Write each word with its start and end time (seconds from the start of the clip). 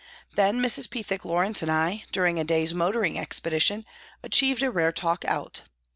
Then 0.33 0.59
Mrs. 0.59 0.89
Pethick 0.89 1.23
Lawrence 1.25 1.61
and 1.61 1.69
I, 1.71 2.05
during 2.11 2.39
a 2.39 2.43
day's 2.43 2.73
motoring 2.73 3.19
expedition, 3.19 3.85
achieved 4.23 4.63
a 4.63 4.71
rare 4.71 4.91
talk 4.91 5.23
out. 5.25 5.61